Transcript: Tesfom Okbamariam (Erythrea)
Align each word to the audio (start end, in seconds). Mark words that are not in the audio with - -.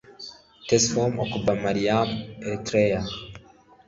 Tesfom 0.67 1.13
Okbamariam 1.23 2.09
(Erythrea) 2.45 3.01